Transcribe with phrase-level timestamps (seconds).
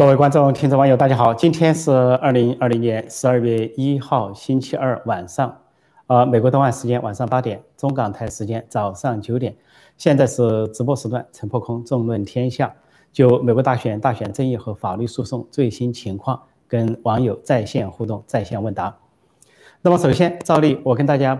[0.00, 1.34] 各位观众、听众、网友，大家好！
[1.34, 5.54] 今天是二零二零年十二月一号，星期二晚上，
[6.06, 9.54] 呃，美国东岸时间晚上八点，中港台时间早上九点。
[9.98, 12.74] 现在是直播时段，陈破空纵论天下，
[13.12, 18.96] 就美国大选、大选争议和法律诉讼最新情况，跟网友在线互动、在线问答。
[19.82, 21.38] 那么，首先照例，我跟大家报。